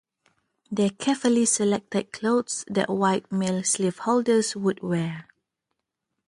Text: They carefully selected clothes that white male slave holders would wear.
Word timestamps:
They 0.71 0.89
carefully 0.89 1.45
selected 1.45 2.11
clothes 2.11 2.65
that 2.67 2.89
white 2.89 3.31
male 3.31 3.61
slave 3.63 3.99
holders 3.99 4.55
would 4.55 4.81
wear. 4.81 5.27